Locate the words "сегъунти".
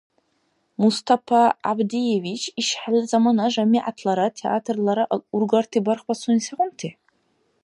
6.47-6.89